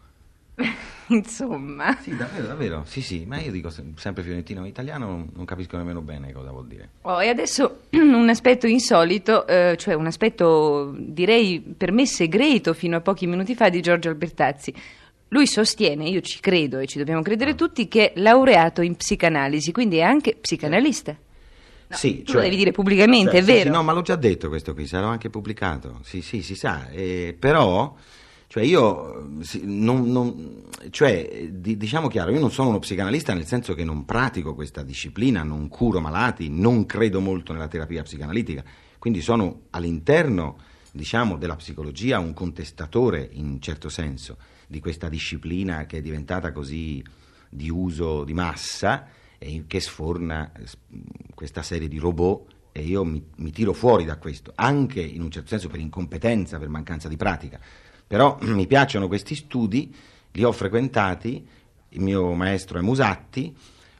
Insomma. 1.08 1.98
Sì, 2.02 2.16
davvero, 2.16 2.48
davvero. 2.48 2.84
Sì, 2.86 3.02
sì, 3.02 3.26
ma 3.26 3.40
io 3.40 3.52
dico 3.52 3.70
sempre 3.70 4.24
fiorentino 4.24 4.66
italiano, 4.66 5.28
non 5.34 5.46
capisco 5.46 5.78
nemmeno 5.78 6.02
bene 6.02 6.34
cosa 6.34 6.52
vuol 6.52 6.68
dire. 6.68 6.90
Oh, 7.04 7.22
e 7.22 7.30
adesso 7.30 7.84
un 7.92 8.28
aspetto 8.28 8.68
insolito, 8.68 9.48
eh, 9.48 9.76
cioè 9.78 9.94
un 9.94 10.08
aspetto 10.08 10.94
direi 10.98 11.62
per 11.62 11.92
me 11.94 12.06
segreto 12.06 12.74
fino 12.74 12.98
a 12.98 13.02
pochi 13.02 13.26
minuti 13.26 13.56
fa 13.56 13.70
di 13.70 13.82
Giorgio 13.82 14.10
Albertazzi. 14.10 14.74
Lui 15.30 15.46
sostiene, 15.46 16.08
io 16.08 16.22
ci 16.22 16.40
credo 16.40 16.80
e 16.80 16.88
ci 16.88 16.98
dobbiamo 16.98 17.22
credere 17.22 17.54
tutti, 17.54 17.88
che 17.90 18.14
è 18.14 18.20
laureato 18.20 18.82
in 18.82 18.96
psicanalisi, 18.96 19.74
quindi 19.74 19.98
è 19.98 20.02
anche 20.02 20.38
psicanalista. 20.40 21.18
No, 21.90 21.96
sì, 21.96 22.20
tu 22.24 22.32
cioè, 22.32 22.36
lo 22.36 22.42
devi 22.44 22.56
dire 22.56 22.72
pubblicamente, 22.72 23.32
cioè, 23.32 23.40
è 23.40 23.44
sì, 23.44 23.52
vero? 23.52 23.64
sì, 23.64 23.70
no, 23.70 23.84
ma 23.84 23.92
l'ho 23.92 24.02
già 24.02 24.16
detto 24.16 24.48
questo 24.48 24.74
qui, 24.74 24.88
sarò 24.88 25.08
anche 25.08 25.30
pubblicato. 25.30 26.00
Sì, 26.04 26.22
sì, 26.22 26.42
si 26.42 26.56
sa. 26.56 26.90
Eh, 26.90 27.36
però, 27.38 27.94
cioè 28.48 28.64
io, 28.64 29.32
sì, 29.42 29.62
non, 29.66 30.10
non, 30.10 30.64
cioè, 30.92 31.50
di, 31.52 31.76
diciamo 31.76 32.08
chiaro, 32.08 32.32
io 32.32 32.40
non 32.40 32.52
sono 32.52 32.70
uno 32.70 32.80
psicanalista 32.80 33.34
nel 33.34 33.46
senso 33.46 33.74
che 33.74 33.84
non 33.84 34.06
pratico 34.06 34.54
questa 34.56 34.82
disciplina, 34.82 35.44
non 35.44 35.68
curo 35.68 36.00
malati, 36.00 36.50
non 36.50 36.86
credo 36.86 37.20
molto 37.20 37.52
nella 37.52 37.68
terapia 37.68 38.04
psicanalitica, 38.04 38.64
quindi 38.98 39.20
sono 39.20 39.64
all'interno, 39.72 40.58
diciamo, 40.92 41.36
della 41.36 41.56
psicologia 41.58 42.18
un 42.20 42.34
contestatore 42.34 43.28
in 43.34 43.46
un 43.46 43.62
certo 43.62 43.90
senso 43.90 44.38
di 44.68 44.80
questa 44.80 45.10
disciplina 45.10 45.86
che 45.86 45.98
è 45.98 46.02
diventata 46.02 46.52
così 46.52 47.04
di 47.50 47.70
uso 47.70 48.24
di 48.24 48.34
massa 48.34 49.08
e 49.38 49.64
che 49.68 49.80
sforna 49.80 50.52
questa 51.34 51.62
serie 51.64 51.88
di 51.88 51.98
robot 51.98 52.56
e 52.72 52.82
io 52.82 53.04
mi, 53.04 53.24
mi, 53.38 53.52
tiro 53.52 53.74
fuori 53.74 54.06
da 54.06 54.18
questo, 54.18 54.52
anche 54.54 55.02
in 55.02 55.24
un 55.24 55.32
certo 55.32 55.50
senso 55.50 55.68
per 55.68 55.80
incompetenza, 55.80 56.60
per 56.60 56.70
mancanza 56.70 57.08
di 57.08 57.18
pratica. 57.18 57.60
Però 58.06 58.38
mi 58.42 58.68
piacciono 58.68 59.08
questi 59.08 59.34
studi, 59.34 59.94
li 60.32 60.44
ho 60.44 60.52
frequentati, 60.52 61.48
il 61.90 62.02
mio 62.02 62.34
maestro 62.34 62.78
è 62.78 62.82
Musatti, 62.82 63.56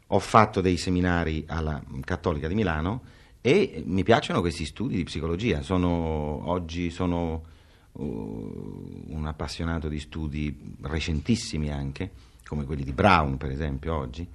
ho 0.08 0.20
fatto 0.20 0.62
dei 0.62 0.78
seminari 0.78 1.44
alla 1.48 1.82
Cattolica 2.02 2.48
di 2.48 2.54
Milano 2.54 3.04
e 3.42 3.82
mi 3.86 4.04
piacciono 4.04 4.42
questi 4.42 4.66
studi 4.66 4.96
di 4.96 5.04
psicologia. 5.04 5.62
Sono, 5.62 6.48
oggi 6.50 6.92
sono 6.92 7.56
un 8.00 9.24
appassionato 9.26 9.88
di 9.88 10.00
studi 10.00 10.76
recentissimi 10.82 11.72
anche, 11.72 12.12
come 12.46 12.66
quelli 12.66 12.84
di 12.84 12.94
Brown 12.94 13.38
per 13.38 13.52
esempio 13.52 13.96
oggi 13.96 14.28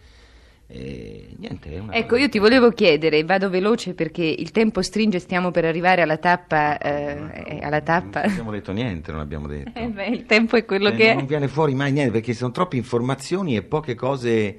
niente. 0.73 1.83
Ecco, 1.90 2.16
io 2.16 2.28
ti 2.28 2.38
volevo 2.38 2.71
chiedere, 2.71 3.23
vado 3.25 3.50
veloce 3.50 3.95
perché 3.95 4.25
il 4.25 4.50
tempo 4.50 4.81
stringe, 4.83 5.19
stiamo 5.19 5.50
per 5.50 5.64
arrivare 5.64 6.02
alla 6.02 6.16
tappa. 6.16 6.78
Eh, 6.78 7.61
alla 7.62 7.83
tappa. 7.83 8.23
Non 8.23 8.31
abbiamo 8.31 8.50
detto 8.50 8.73
niente, 8.73 9.12
non 9.12 9.21
abbiamo 9.21 9.47
detto. 9.49 9.71
Eh 9.75 9.87
beh, 9.88 10.07
il 10.07 10.25
tempo 10.25 10.57
è 10.57 10.64
quello 10.64 10.88
eh, 10.88 10.95
che 10.95 11.04
non 11.04 11.12
è. 11.12 11.16
Non 11.16 11.26
viene 11.26 11.49
fuori 11.49 11.75
mai 11.75 11.92
niente 11.92 12.12
perché 12.12 12.33
sono 12.33 12.52
troppe 12.52 12.76
informazioni 12.76 13.57
e 13.57 13.62
poche 13.62 13.95
cose 13.95 14.59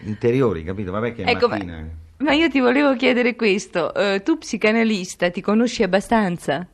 interiori, 0.00 0.64
capito? 0.64 0.90
Vabbè 0.90 1.14
che 1.14 1.22
è 1.22 1.30
ecco, 1.30 1.48
mattina. 1.48 1.76
Ma, 2.16 2.24
ma, 2.24 2.32
io 2.32 2.48
ti 2.48 2.58
volevo 2.58 2.94
chiedere 2.96 3.36
questo, 3.36 3.92
uh, 3.94 4.20
tu 4.22 4.38
psicanalista 4.38 5.30
ti 5.30 5.40
conosci 5.40 5.82
abbastanza? 5.82 6.66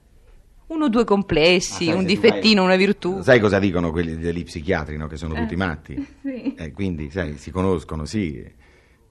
Uno 0.70 0.84
o 0.84 0.88
due 0.88 1.04
complessi, 1.04 1.86
sai, 1.86 1.94
un 1.94 2.04
difettino, 2.04 2.62
vai, 2.62 2.66
una 2.70 2.76
virtù. 2.76 3.20
Sai 3.22 3.40
cosa 3.40 3.58
dicono 3.58 3.90
quelli 3.90 4.16
degli 4.16 4.44
psichiatri, 4.44 4.96
no? 4.96 5.08
Che 5.08 5.16
sono 5.16 5.34
tutti 5.34 5.54
Eh, 5.54 5.56
matti. 5.56 5.94
sì. 6.22 6.54
Eh, 6.54 6.70
quindi, 6.70 7.10
sai, 7.10 7.36
si 7.38 7.50
conoscono, 7.50 8.04
sì. 8.04 8.40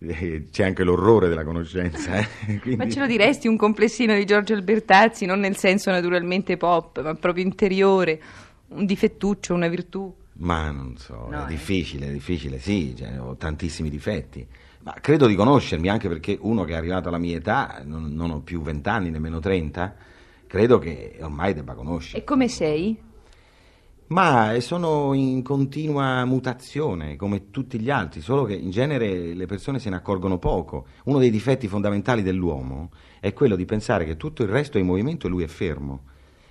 Eh, 0.01 0.45
C'è 0.49 0.63
anche 0.63 0.83
l'orrore 0.85 1.27
della 1.27 1.43
conoscenza. 1.43 2.15
Eh? 2.17 2.27
Quindi- 2.61 2.77
Ma 2.77 2.89
ce 2.89 3.01
lo 3.01 3.07
diresti 3.07 3.49
un 3.49 3.57
complessino 3.57 4.15
di 4.15 4.23
Giorgio 4.23 4.53
Albertazzi, 4.53 5.25
non 5.25 5.41
nel 5.41 5.57
senso 5.57 5.91
naturalmente 5.91 6.55
pop, 6.55 7.03
ma 7.03 7.13
proprio 7.15 7.43
interiore, 7.43 8.21
un 8.69 8.85
difettuccio, 8.85 9.53
una 9.53 9.67
virtù? 9.67 10.13
Ma 10.37 10.71
non 10.71 10.95
so, 10.95 11.27
No, 11.29 11.41
è 11.41 11.43
eh. 11.43 11.47
difficile, 11.47 12.07
è 12.07 12.11
difficile, 12.11 12.59
sì, 12.59 12.95
cioè, 12.97 13.19
ho 13.19 13.35
tantissimi 13.35 13.89
difetti. 13.89 14.47
Ma 14.83 14.95
credo 15.01 15.27
di 15.27 15.35
conoscermi 15.35 15.89
anche 15.89 16.07
perché 16.07 16.37
uno 16.39 16.63
che 16.63 16.71
è 16.71 16.75
arrivato 16.77 17.09
alla 17.09 17.17
mia 17.17 17.35
età, 17.35 17.81
non, 17.83 18.13
non 18.13 18.31
ho 18.31 18.39
più 18.39 18.61
vent'anni, 18.61 19.09
nemmeno 19.09 19.39
trenta, 19.39 19.93
credo 20.49 20.79
che 20.79 21.15
ormai 21.21 21.53
debba 21.53 21.75
conoscermi. 21.75 22.19
E 22.19 22.23
come 22.23 22.47
sei? 22.47 22.97
Ma 24.07 24.55
eh, 24.55 24.61
sono 24.61 25.13
in 25.13 25.43
continua 25.43 26.25
mutazione, 26.25 27.15
come 27.15 27.51
tutti 27.51 27.79
gli 27.79 27.91
altri, 27.91 28.21
solo 28.21 28.45
che 28.45 28.55
in 28.55 28.71
genere 28.71 29.35
le 29.35 29.45
persone 29.45 29.77
se 29.77 29.91
ne 29.91 29.97
accorgono 29.97 30.39
poco. 30.39 30.87
Uno 31.03 31.19
dei 31.19 31.29
difetti 31.29 31.67
fondamentali 31.67 32.23
dell'uomo 32.23 32.89
è 33.19 33.31
quello 33.31 33.55
di 33.55 33.65
pensare 33.65 34.05
che 34.05 34.17
tutto 34.17 34.41
il 34.41 34.49
resto 34.49 34.79
è 34.79 34.81
in 34.81 34.87
movimento 34.87 35.27
e 35.27 35.29
lui 35.29 35.43
è 35.43 35.47
fermo. 35.47 36.05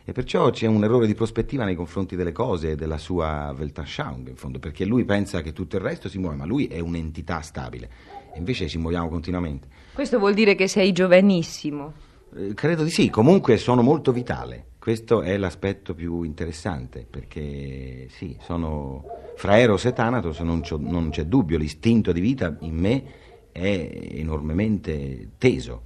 E 0.04 0.12
perciò 0.12 0.48
c'è 0.50 0.66
un 0.66 0.84
errore 0.84 1.08
di 1.08 1.14
prospettiva 1.14 1.64
nei 1.64 1.74
confronti 1.74 2.14
delle 2.14 2.30
cose 2.30 2.70
e 2.70 2.76
della 2.76 2.98
sua 2.98 3.52
Weltanschauung, 3.58 4.28
in 4.28 4.36
fondo, 4.36 4.60
perché 4.60 4.84
lui 4.84 5.04
pensa 5.04 5.42
che 5.42 5.52
tutto 5.52 5.74
il 5.74 5.82
resto 5.82 6.08
si 6.08 6.18
muove, 6.18 6.36
ma 6.36 6.46
lui 6.46 6.68
è 6.68 6.78
un'entità 6.78 7.40
stabile. 7.40 7.90
E 8.32 8.38
invece 8.38 8.68
ci 8.68 8.78
muoviamo 8.78 9.08
continuamente. 9.08 9.66
Questo 9.92 10.20
vuol 10.20 10.34
dire 10.34 10.54
che 10.54 10.68
sei 10.68 10.92
giovanissimo. 10.92 12.06
Eh, 12.36 12.54
credo 12.54 12.84
di 12.84 12.90
sì, 12.90 13.10
comunque 13.10 13.56
sono 13.56 13.82
molto 13.82 14.12
vitale. 14.12 14.66
Questo 14.78 15.22
è 15.22 15.36
l'aspetto 15.36 15.92
più 15.94 16.22
interessante, 16.22 17.06
perché 17.08 18.06
sì, 18.10 18.36
sono 18.40 19.04
fra 19.36 19.58
Eros 19.58 19.84
e 19.84 19.92
Thanatos, 19.92 20.40
non, 20.40 20.62
non 20.78 21.10
c'è 21.10 21.24
dubbio, 21.24 21.58
l'istinto 21.58 22.10
di 22.12 22.20
vita 22.20 22.56
in 22.60 22.74
me 22.74 23.04
è 23.52 24.08
enormemente 24.12 25.32
teso. 25.36 25.82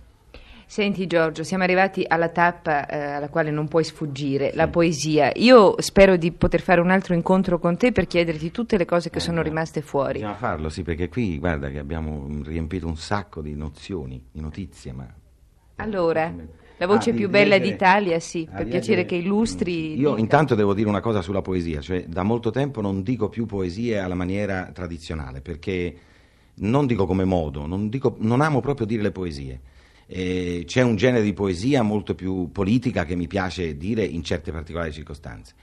Senti 0.67 1.07
Giorgio, 1.07 1.43
siamo 1.43 1.65
arrivati 1.65 2.05
alla 2.07 2.29
tappa 2.29 2.87
eh, 2.87 2.97
alla 2.97 3.29
quale 3.29 3.51
non 3.51 3.69
puoi 3.69 3.85
sfuggire, 3.85 4.53
la 4.55 4.69
poesia. 4.69 5.31
Io 5.35 5.75
spero 5.83 6.17
di 6.17 6.31
poter 6.31 6.61
fare 6.61 6.81
un 6.81 6.91
altro 6.91 7.15
incontro 7.15 7.59
con 7.59 7.77
te 7.77 7.93
per 7.93 8.07
chiederti 8.07 8.51
tutte 8.51 8.79
le 8.79 8.85
cose 8.85 9.11
che 9.11 9.21
sono 9.21 9.41
Eh, 9.41 9.45
rimaste 9.45 9.83
fuori. 9.83 10.21
Bisogna 10.21 10.35
farlo, 10.37 10.69
sì, 10.69 10.83
perché 10.83 11.09
qui 11.09 11.39
guarda 11.39 11.69
che 11.71 11.79
abbiamo 11.79 12.27
riempito 12.45 12.87
un 12.87 12.97
sacco 12.97 13.43
di 13.43 13.55
nozioni, 13.55 14.25
di 14.31 14.41
notizie, 14.41 14.93
ma... 14.93 15.13
Allora, 15.77 16.33
la 16.77 16.87
voce 16.87 17.11
Ah, 17.11 17.13
di 17.13 17.19
più 17.19 17.29
bella 17.29 17.57
leggere- 17.57 17.71
d'Italia, 17.71 18.21
sì, 18.21 18.47
ah, 18.51 18.57
per 18.57 18.67
piacere 18.67 19.03
leggere- 19.03 19.05
che 19.07 19.15
illustri. 19.17 19.99
Io 19.99 20.11
dica. 20.11 20.21
intanto 20.21 20.55
devo 20.55 20.75
dire 20.75 20.89
una 20.89 21.01
cosa 21.01 21.23
sulla 21.23 21.43
poesia, 21.43 21.81
cioè 21.81 22.05
da 22.07 22.23
molto 22.23 22.51
tempo 22.51 22.81
non 22.81 23.03
dico 23.03 23.29
più 23.29 23.47
poesie 23.47 23.99
alla 23.99 24.15
maniera 24.15 24.71
tradizionale, 24.73 25.41
perché 25.41 25.97
non 26.55 26.87
dico 26.87 27.07
come 27.07 27.25
modo, 27.25 27.67
non, 27.67 27.89
dico- 27.89 28.17
non 28.21 28.41
amo 28.41 28.61
proprio 28.61 28.87
dire 28.87 29.03
le 29.03 29.11
poesie. 29.13 29.61
Eh, 30.07 30.65
c'è 30.67 30.83
un 30.83 30.97
genere 30.97 31.23
di 31.23 31.33
poesia 31.33 31.83
molto 31.83 32.15
più 32.15 32.51
politica 32.53 33.05
che 33.05 33.15
mi 33.15 33.27
piace 33.27 33.77
dire 33.79 34.05
in 34.05 34.23
certe 34.23 34.53
particolari 34.53 34.93
circostanze. 34.93 35.55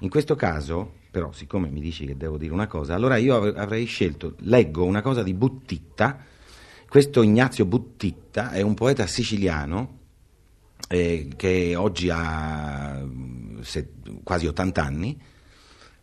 In 0.00 0.10
questo 0.10 0.34
caso, 0.34 0.92
però, 1.10 1.32
siccome 1.32 1.68
mi 1.70 1.80
dici 1.80 2.04
che 2.04 2.16
devo 2.16 2.36
dire 2.36 2.52
una 2.52 2.66
cosa, 2.66 2.94
allora 2.94 3.16
io 3.16 3.36
av- 3.36 3.56
avrei 3.56 3.86
scelto, 3.86 4.34
leggo 4.40 4.84
una 4.84 5.00
cosa 5.00 5.22
di 5.22 5.32
Buttitta. 5.32 6.18
Questo 6.94 7.22
Ignazio 7.22 7.64
Buttitta 7.64 8.52
è 8.52 8.60
un 8.60 8.74
poeta 8.74 9.08
siciliano 9.08 9.98
eh, 10.86 11.26
che 11.34 11.74
oggi 11.74 12.08
ha 12.08 13.00
mm, 13.02 13.62
se- 13.62 13.94
quasi 14.22 14.46
80 14.46 14.80
anni, 14.80 15.20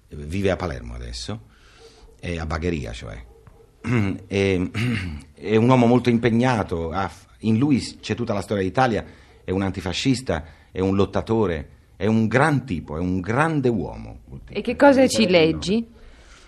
eh, 0.09 0.15
vive 0.17 0.51
a 0.51 0.57
Palermo 0.57 0.93
adesso, 0.93 1.43
è 2.19 2.37
a 2.37 2.45
Bagheria 2.45 2.91
cioè. 2.91 3.25
È, 4.27 4.61
è 5.33 5.55
un 5.55 5.69
uomo 5.69 5.85
molto 5.85 6.09
impegnato, 6.09 6.91
ha- 6.91 7.09
in 7.37 7.57
lui 7.57 7.79
c'è 8.01 8.13
tutta 8.13 8.33
la 8.33 8.41
storia 8.41 8.63
d'Italia, 8.63 9.05
è 9.45 9.51
un 9.51 9.61
antifascista, 9.61 10.43
è 10.73 10.81
un 10.81 10.97
lottatore, 10.97 11.69
è 11.95 12.05
un 12.05 12.27
gran 12.27 12.65
tipo, 12.65 12.97
è 12.97 12.99
un 12.99 13.21
grande 13.21 13.69
uomo. 13.69 14.23
E 14.49 14.59
che 14.59 14.75
cosa 14.75 15.07
ci 15.07 15.25
leggi? 15.29 15.87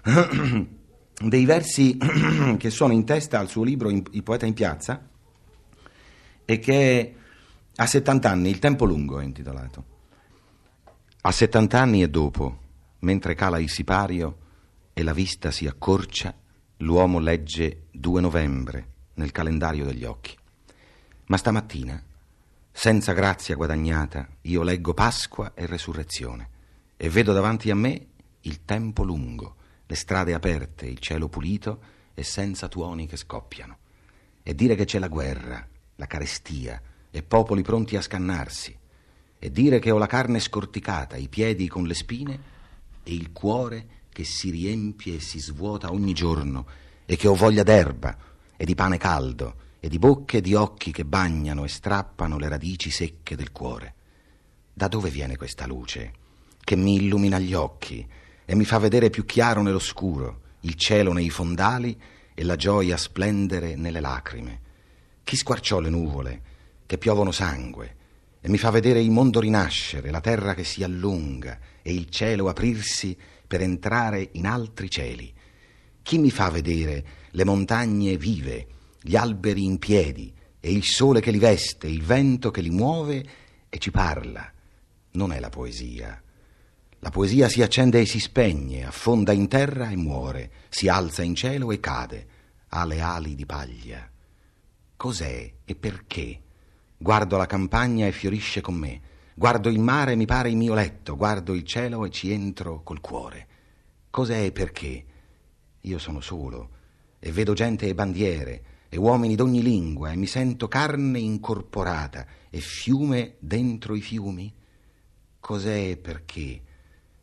Dei 1.20 1.46
versi 1.46 1.98
che 2.58 2.70
sono 2.70 2.94
in 2.94 3.06
testa 3.06 3.40
al 3.40 3.50
suo 3.50 3.64
libro 3.64 3.90
Il 3.90 4.24
poeta 4.24 4.46
in 4.46 4.54
piazza 4.54 5.08
e 6.46 6.60
che 6.60 7.16
ha 7.76 7.86
70 7.86 8.30
anni, 8.30 8.50
Il 8.50 8.60
tempo 8.60 8.86
lungo 8.86 9.20
è 9.20 9.24
intitolato. 9.24 9.86
A 11.22 11.32
70 11.32 11.80
anni 11.80 12.04
e 12.04 12.10
dopo, 12.10 12.60
mentre 13.00 13.36
cala 13.36 13.60
il 13.60 13.70
sipario 13.70 14.38
e 14.94 15.04
la 15.04 15.14
vista 15.14 15.52
si 15.52 15.66
accorcia, 15.68 16.36
l'uomo 16.78 17.20
legge 17.20 17.84
2 17.92 18.22
novembre 18.22 18.88
nel 19.16 19.32
calendario 19.32 19.86
degli 19.86 20.04
occhi. 20.04 20.36
Ma 21.28 21.38
stamattina, 21.38 22.04
senza 22.72 23.14
grazia 23.14 23.56
guadagnata, 23.56 24.28
io 24.42 24.64
leggo 24.64 24.94
Pasqua 24.94 25.54
e 25.54 25.66
Resurrezione 25.66 26.50
e 26.98 27.10
vedo 27.10 27.34
davanti 27.34 27.70
a 27.70 27.76
me 27.76 28.08
il 28.42 28.66
tempo 28.66 29.04
lungo, 29.04 29.56
le 29.94 29.96
strade 29.96 30.34
aperte, 30.34 30.88
il 30.88 30.98
cielo 30.98 31.30
pulito 31.30 31.80
e 32.16 32.24
senza 32.24 32.68
tuoni 32.68 33.06
che 33.06 33.16
scoppiano. 33.16 33.78
E 34.42 34.56
dire 34.56 34.74
che 34.74 34.86
c'è 34.86 34.98
la 34.98 35.08
guerra, 35.08 35.66
la 35.96 36.08
carestia 36.08 36.82
e 37.12 37.22
popoli 37.22 37.62
pronti 37.62 37.96
a 37.96 38.02
scannarsi. 38.02 38.76
E 39.38 39.52
dire 39.52 39.78
che 39.78 39.92
ho 39.92 40.00
la 40.00 40.08
carne 40.08 40.40
scorticata, 40.40 41.16
i 41.16 41.28
piedi 41.28 41.68
con 41.68 41.86
le 41.86 41.94
spine 41.94 42.40
e 43.04 43.14
il 43.14 43.32
cuore 43.32 44.02
che 44.10 44.24
si 44.24 44.50
riempie 44.50 45.18
e 45.18 45.20
si 45.20 45.40
svuota 45.40 45.92
ogni 45.92 46.14
giorno 46.14 46.66
e 47.06 47.16
che 47.16 47.28
ho 47.28 47.36
voglia 47.36 47.64
d'erba 47.64 48.18
e 48.58 48.66
di 48.66 48.74
pane 48.74 48.98
caldo 48.98 49.56
e 49.80 49.90
di 49.90 50.00
bocche 50.00 50.38
e 50.38 50.42
di 50.42 50.56
occhi 50.56 50.92
che 50.92 51.06
bagnano 51.06 51.66
e 51.66 51.68
strappano 51.68 52.40
le 52.40 52.48
radici 52.48 52.90
secche 52.90 53.36
del 53.36 53.52
cuore. 53.52 53.94
Da 54.74 54.88
dove 54.88 55.12
viene 55.12 55.36
questa 55.36 55.68
luce 55.68 56.14
che 56.60 56.76
mi 56.76 56.96
illumina 56.96 57.38
gli 57.38 57.54
occhi 57.54 58.08
e 58.46 58.56
mi 58.56 58.66
fa 58.66 58.78
vedere 58.78 59.10
più 59.10 59.26
chiaro 59.26 59.62
nell'oscuro 59.62 60.42
il 60.62 60.76
cielo 60.76 61.14
nei 61.14 61.30
fondali 61.30 62.00
e 62.34 62.44
la 62.44 62.56
gioia 62.56 62.98
splendere 62.98 63.76
nelle 63.76 64.00
lacrime. 64.00 64.62
Chi 65.24 65.36
squarciò 65.36 65.80
le 65.80 65.90
nuvole 65.90 66.42
che 66.86 66.98
piovono 66.98 67.32
sangue 67.32 67.96
e 68.42 68.50
mi 68.50 68.58
fa 68.58 68.70
vedere 68.70 69.02
il 69.02 69.12
mondo 69.12 69.40
rinascere, 69.40 70.12
la 70.12 70.22
terra 70.22 70.54
che 70.54 70.64
si 70.64 70.84
allunga 70.84 71.58
e 71.82 71.94
il 71.94 72.10
cielo 72.10 72.50
aprirsi 72.50 73.18
per 73.48 73.62
entrare 73.62 74.30
in 74.34 74.46
altri 74.46 74.90
cieli. 74.90 75.34
Chi 76.02 76.18
mi 76.18 76.32
fa 76.32 76.50
vedere 76.50 77.06
le 77.32 77.46
montagne 77.46 78.18
vive, 78.18 78.68
gli 79.02 79.16
alberi 79.16 79.64
in 79.64 79.80
piedi 79.80 80.34
e 80.60 80.72
il 80.72 80.84
sole 80.84 81.22
che 81.22 81.32
li 81.32 81.40
veste, 81.40 81.88
il 81.88 82.04
vento 82.04 82.52
che 82.52 82.62
li 82.62 82.70
muove 82.70 83.26
e 83.70 83.78
ci 83.78 83.92
parla. 83.92 84.52
Non 85.12 85.32
è 85.32 85.40
la 85.40 85.50
poesia. 85.50 86.22
La 87.04 87.10
poesia 87.10 87.50
si 87.50 87.62
accende 87.62 88.00
e 88.00 88.06
si 88.06 88.18
spegne, 88.18 88.86
affonda 88.86 89.34
in 89.34 89.50
terra 89.50 89.90
e 89.90 89.96
muore, 89.98 90.52
si 90.70 90.88
alza 90.88 91.22
in 91.22 91.36
cielo 91.36 91.74
e 91.74 91.82
cade, 91.82 92.28
ha 92.70 92.86
le 92.86 93.02
ali 93.02 93.36
di 93.36 93.46
paglia. 93.46 94.10
Cos'è 94.96 95.54
e 95.66 95.76
perché? 95.76 96.42
Guardo 96.96 97.36
la 97.36 97.46
campagna 97.46 98.08
e 98.08 98.14
fiorisce 98.14 98.62
con 98.62 98.76
me. 98.76 99.02
Guardo 99.36 99.68
il 99.68 99.80
mare 99.80 100.14
e 100.14 100.16
mi 100.16 100.26
pare 100.26 100.50
il 100.50 100.56
mio 100.56 100.74
letto. 100.74 101.18
Guardo 101.18 101.54
il 101.54 101.64
cielo 101.64 102.06
e 102.06 102.10
ci 102.10 102.32
entro 102.32 102.84
col 102.84 103.02
cuore. 103.02 103.48
Cos'è 104.10 104.46
e 104.46 104.54
perché? 104.54 105.06
Io 105.82 106.00
sono 106.00 106.22
solo 106.22 106.70
e 107.20 107.34
vedo 107.34 107.52
gente 107.52 107.86
e 107.86 107.94
bandiere 107.94 108.64
e 108.88 108.96
uomini 108.96 109.36
d'ogni 109.36 109.62
lingua 109.62 110.14
e 110.14 110.16
mi 110.16 110.26
sento 110.26 110.70
carne 110.70 111.20
incorporata 111.20 112.26
e 112.50 112.62
fiume 112.62 113.36
dentro 113.40 113.94
i 113.94 114.02
fiumi. 114.02 114.56
Cos'è 115.42 115.90
e 115.90 115.98
perché? 115.98 116.62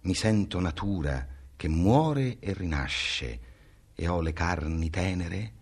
Mi 0.02 0.14
sento 0.14 0.60
natura 0.60 1.26
che 1.56 1.68
muore 1.68 2.38
e 2.40 2.54
rinasce 2.54 3.40
e 3.94 4.08
ho 4.08 4.22
le 4.22 4.32
carni 4.32 4.88
tenere. 4.88 5.52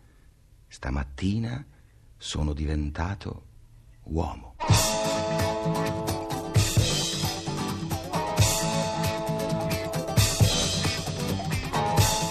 Stamattina 0.68 1.64
sono 2.16 2.52
diventato 2.52 3.42
uomo. 4.04 4.54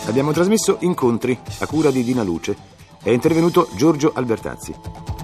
Abbiamo 0.05 0.31
trasmesso 0.31 0.77
Incontri 0.81 1.37
a 1.59 1.67
cura 1.67 1.91
di 1.91 2.03
Dina 2.03 2.23
Luce. 2.23 2.55
È 3.03 3.09
intervenuto 3.09 3.67
Giorgio 3.75 4.13
Albertazzi. 4.13 5.16